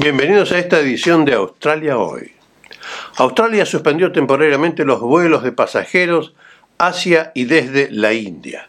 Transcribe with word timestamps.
Bienvenidos 0.00 0.52
a 0.52 0.60
esta 0.60 0.78
edición 0.78 1.24
de 1.24 1.34
Australia 1.34 1.98
Hoy. 1.98 2.30
Australia 3.16 3.66
suspendió 3.66 4.12
temporariamente 4.12 4.84
los 4.84 5.00
vuelos 5.00 5.42
de 5.42 5.50
pasajeros 5.50 6.34
hacia 6.78 7.32
y 7.34 7.46
desde 7.46 7.90
la 7.90 8.12
India. 8.12 8.68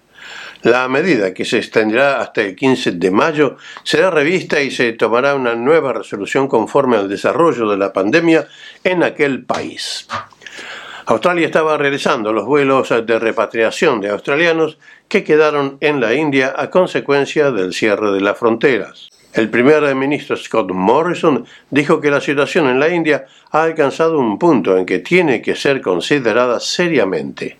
La 0.63 0.87
medida, 0.87 1.35
que 1.35 1.45
se 1.45 1.59
extenderá 1.59 2.19
hasta 2.19 2.41
el 2.41 2.55
15 2.55 2.93
de 2.93 3.11
mayo, 3.11 3.57
será 3.83 4.09
revista 4.09 4.59
y 4.59 4.71
se 4.71 4.93
tomará 4.93 5.35
una 5.35 5.53
nueva 5.53 5.93
resolución 5.93 6.47
conforme 6.47 6.97
al 6.97 7.07
desarrollo 7.07 7.69
de 7.69 7.77
la 7.77 7.93
pandemia 7.93 8.47
en 8.83 9.03
aquel 9.03 9.45
país. 9.45 10.07
Australia 11.05 11.45
estaba 11.45 11.77
realizando 11.77 12.33
los 12.33 12.47
vuelos 12.47 12.89
de 12.89 13.19
repatriación 13.19 14.01
de 14.01 14.09
australianos 14.09 14.79
que 15.07 15.23
quedaron 15.23 15.77
en 15.79 15.99
la 15.99 16.15
India 16.15 16.55
a 16.57 16.71
consecuencia 16.71 17.51
del 17.51 17.75
cierre 17.75 18.11
de 18.13 18.21
las 18.21 18.35
fronteras. 18.35 19.09
El 19.31 19.49
primer 19.49 19.93
ministro 19.93 20.35
Scott 20.35 20.71
Morrison 20.71 21.45
dijo 21.69 22.01
que 22.01 22.09
la 22.09 22.19
situación 22.19 22.67
en 22.67 22.79
la 22.79 22.89
India 22.89 23.25
ha 23.51 23.61
alcanzado 23.61 24.17
un 24.17 24.39
punto 24.39 24.75
en 24.75 24.87
que 24.87 24.99
tiene 24.99 25.41
que 25.41 25.55
ser 25.55 25.81
considerada 25.81 26.59
seriamente. 26.59 27.57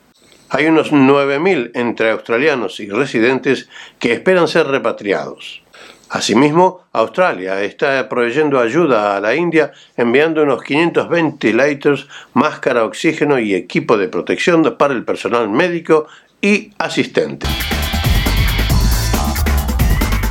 Hay 0.49 0.65
unos 0.65 0.91
9.000 0.91 1.71
entre 1.75 2.09
australianos 2.09 2.79
y 2.79 2.89
residentes 2.89 3.69
que 3.99 4.13
esperan 4.13 4.47
ser 4.47 4.65
repatriados. 4.65 5.61
Asimismo, 6.09 6.85
Australia 6.91 7.61
está 7.61 8.09
proveyendo 8.09 8.59
ayuda 8.59 9.15
a 9.15 9.21
la 9.21 9.35
India 9.35 9.71
enviando 9.95 10.41
unos 10.41 10.63
500 10.63 11.07
ventilators, 11.07 12.07
máscara 12.33 12.83
oxígeno 12.83 13.37
y 13.37 13.53
equipo 13.53 13.95
de 13.95 14.07
protección 14.07 14.75
para 14.75 14.95
el 14.95 15.05
personal 15.05 15.47
médico 15.49 16.07
y 16.41 16.71
asistente. 16.79 17.45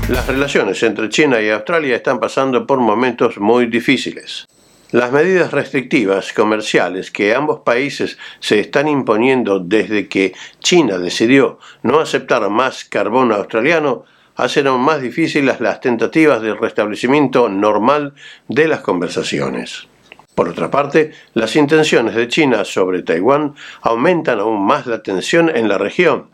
Las 0.08 0.26
relaciones 0.26 0.82
entre 0.84 1.10
China 1.10 1.38
y 1.42 1.50
Australia 1.50 1.94
están 1.94 2.18
pasando 2.18 2.66
por 2.66 2.78
momentos 2.78 3.36
muy 3.36 3.66
difíciles. 3.66 4.46
Las 4.90 5.12
medidas 5.12 5.52
restrictivas 5.52 6.32
comerciales 6.32 7.10
que 7.10 7.34
ambos 7.34 7.60
países 7.60 8.16
se 8.40 8.58
están 8.58 8.88
imponiendo 8.88 9.60
desde 9.60 10.08
que 10.08 10.32
China 10.60 10.96
decidió 10.96 11.58
no 11.82 12.00
aceptar 12.00 12.48
más 12.48 12.86
carbón 12.86 13.32
australiano 13.32 14.06
hacen 14.34 14.66
aún 14.66 14.80
más 14.80 15.02
difíciles 15.02 15.60
las 15.60 15.82
tentativas 15.82 16.40
de 16.40 16.54
restablecimiento 16.54 17.50
normal 17.50 18.14
de 18.48 18.66
las 18.66 18.80
conversaciones. 18.80 19.88
Por 20.34 20.48
otra 20.48 20.70
parte, 20.70 21.12
las 21.34 21.54
intenciones 21.54 22.14
de 22.14 22.28
China 22.28 22.64
sobre 22.64 23.02
Taiwán 23.02 23.56
aumentan 23.82 24.40
aún 24.40 24.64
más 24.64 24.86
la 24.86 25.02
tensión 25.02 25.54
en 25.54 25.68
la 25.68 25.76
región, 25.76 26.30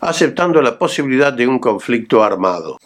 aceptando 0.00 0.60
la 0.60 0.78
posibilidad 0.78 1.32
de 1.32 1.46
un 1.46 1.58
conflicto 1.58 2.22
armado. 2.22 2.76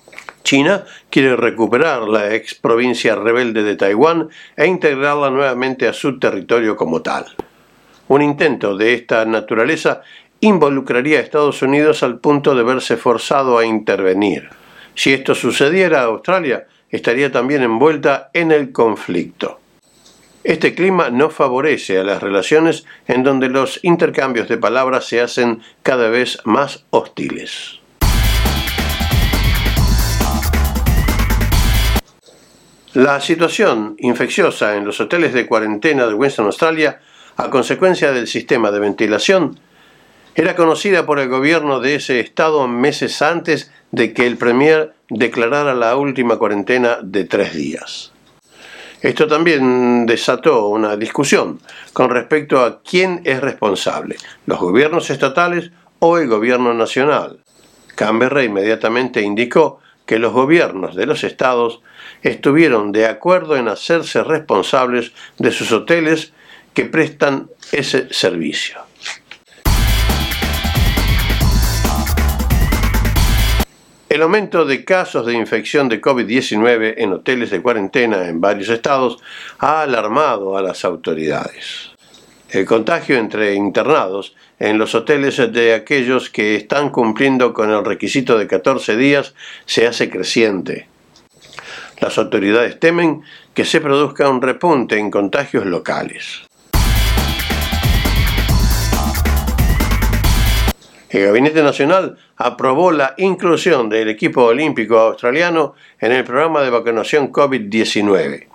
China 0.43 0.85
quiere 1.11 1.37
recuperar 1.37 2.03
la 2.03 2.35
ex 2.35 2.55
provincia 2.55 3.15
rebelde 3.15 3.63
de 3.63 3.77
Taiwán 3.77 4.29
e 4.57 4.67
integrarla 4.67 5.31
nuevamente 5.31 5.87
a 5.87 5.93
su 5.93 6.19
territorio 6.19 6.77
como 6.77 7.03
tal. 7.03 7.27
Un 8.09 8.23
intento 8.23 8.77
de 8.77 8.95
esta 8.95 9.25
naturaleza 9.25 10.03
involucraría 10.41 11.19
a 11.19 11.23
Estados 11.23 11.63
Unidos 11.63 12.03
al 12.03 12.19
punto 12.19 12.55
de 12.55 12.63
verse 12.63 12.97
forzado 12.97 13.59
a 13.59 13.67
intervenir. 13.67 14.49
Si 14.95 15.13
esto 15.13 15.35
sucediera, 15.35 16.03
Australia 16.03 16.67
estaría 16.91 17.31
también 17.31 17.63
envuelta 17.63 18.31
en 18.33 18.51
el 18.51 18.73
conflicto. 18.73 19.61
Este 20.43 20.75
clima 20.75 21.11
no 21.11 21.29
favorece 21.29 21.99
a 21.99 22.05
las 22.05 22.23
relaciones 22.23 22.87
en 23.07 23.23
donde 23.23 23.49
los 23.51 23.79
intercambios 23.83 24.49
de 24.49 24.57
palabras 24.57 25.05
se 25.05 25.21
hacen 25.21 25.61
cada 25.83 26.09
vez 26.09 26.39
más 26.45 26.87
hostiles. 26.91 27.80
La 32.95 33.21
situación 33.21 33.95
infecciosa 34.01 34.75
en 34.77 34.85
los 34.85 35.01
hoteles 35.01 35.33
de 35.33 35.47
cuarentena 35.47 36.09
de 36.09 36.15
Western 36.15 36.47
Australia, 36.47 36.99
a 37.37 37.49
consecuencia 37.49 38.11
del 38.11 38.27
sistema 38.27 38.73
de 38.73 38.81
ventilación, 38.81 39.61
era 40.35 40.57
conocida 40.57 41.07
por 41.07 41.21
el 41.21 41.29
gobierno 41.29 41.79
de 41.79 41.95
ese 41.95 42.19
estado 42.19 42.67
meses 42.67 43.23
antes 43.23 43.71
de 43.93 44.13
que 44.13 44.27
el 44.27 44.37
Premier 44.37 44.93
declarara 45.09 45.73
la 45.75 45.95
última 45.95 46.37
cuarentena 46.37 46.99
de 47.01 47.25
tres 47.27 47.55
días. 47.55 48.13
Esto 49.03 49.29
también 49.29 50.05
desató 50.07 50.67
una 50.67 50.97
discusión 50.97 51.61
con 51.93 52.11
respecto 52.11 52.59
a 52.59 52.83
quién 52.83 53.23
es 53.25 53.41
responsable, 53.41 54.17
los 54.47 54.59
gobiernos 54.59 55.11
estatales 55.11 55.71
o 56.01 56.19
el 56.19 56.27
gobierno 56.27 56.75
nacional. 56.75 57.39
Canberra 57.95 58.43
inmediatamente 58.43 59.23
indicó 59.23 59.79
que 60.11 60.19
los 60.19 60.33
gobiernos 60.33 60.97
de 60.97 61.07
los 61.07 61.23
estados 61.23 61.83
estuvieron 62.25 62.91
de 62.91 63.07
acuerdo 63.07 63.55
en 63.57 63.69
hacerse 63.69 64.25
responsables 64.25 65.13
de 65.39 65.53
sus 65.53 65.71
hoteles 65.71 66.33
que 66.75 66.85
prestan 66.85 67.49
ese 67.71 68.13
servicio. 68.13 68.81
El 74.09 74.23
aumento 74.23 74.65
de 74.65 74.85
casos 74.85 75.27
de 75.27 75.35
infección 75.35 75.89
de 75.89 76.01
COVID-19 76.01 76.95
en 76.97 77.13
hoteles 77.13 77.51
de 77.51 77.63
cuarentena 77.63 78.27
en 78.27 78.41
varios 78.41 78.69
estados 78.69 79.19
ha 79.61 79.83
alarmado 79.83 80.59
a 80.59 80.63
las 80.63 80.85
autoridades. 80.85 81.90
El 82.51 82.67
contagio 82.67 83.17
entre 83.17 83.55
internados 83.55 84.35
en 84.59 84.77
los 84.77 84.97
hoteles 84.97 85.37
de 85.53 85.73
aquellos 85.73 86.31
que 86.31 86.57
están 86.57 86.91
cumpliendo 86.91 87.55
con 87.55 87.71
el 87.71 87.85
requisito 87.85 88.37
de 88.37 88.49
14 88.49 88.97
días 88.97 89.35
se 89.67 89.87
hace 89.87 90.11
creciente. 90.11 90.89
Las 92.01 92.19
autoridades 92.19 92.81
temen 92.81 93.23
que 93.55 93.65
se 93.65 93.81
produzca 93.81 94.29
un 94.29 94.43
repunte 94.43 94.99
en 94.99 95.13
contagios 95.13 95.65
locales. 95.65 96.43
El 101.09 101.27
Gabinete 101.27 101.63
Nacional 101.63 102.19
aprobó 102.37 102.91
la 102.91 103.15
inclusión 103.19 103.89
del 103.89 104.09
equipo 104.09 104.45
olímpico 104.45 104.99
australiano 104.99 105.75
en 106.01 106.13
el 106.13 106.25
programa 106.25 106.63
de 106.63 106.71
vacunación 106.71 107.31
COVID-19. 107.33 108.50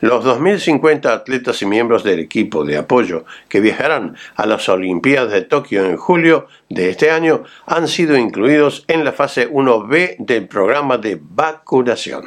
Los 0.00 0.24
2.050 0.24 1.06
atletas 1.06 1.60
y 1.60 1.66
miembros 1.66 2.04
del 2.04 2.20
equipo 2.20 2.64
de 2.64 2.78
apoyo 2.78 3.26
que 3.50 3.60
viajarán 3.60 4.16
a 4.34 4.46
las 4.46 4.66
Olimpiadas 4.70 5.30
de 5.30 5.42
Tokio 5.42 5.84
en 5.84 5.98
julio 5.98 6.46
de 6.70 6.88
este 6.88 7.10
año 7.10 7.44
han 7.66 7.86
sido 7.86 8.16
incluidos 8.16 8.84
en 8.88 9.04
la 9.04 9.12
fase 9.12 9.50
1B 9.50 10.16
del 10.18 10.48
programa 10.48 10.96
de 10.96 11.20
vacunación. 11.20 12.24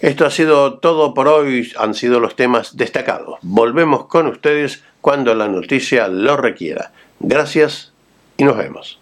Esto 0.00 0.26
ha 0.26 0.30
sido 0.30 0.78
todo 0.80 1.14
por 1.14 1.28
hoy, 1.28 1.72
han 1.78 1.94
sido 1.94 2.20
los 2.20 2.36
temas 2.36 2.76
destacados. 2.76 3.38
Volvemos 3.40 4.04
con 4.06 4.26
ustedes 4.26 4.84
cuando 5.00 5.34
la 5.34 5.48
noticia 5.48 6.08
lo 6.08 6.36
requiera. 6.36 6.92
Gracias 7.20 7.94
y 8.36 8.44
nos 8.44 8.58
vemos. 8.58 9.00